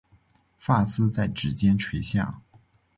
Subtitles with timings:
[0.57, 2.41] 发丝在指间垂下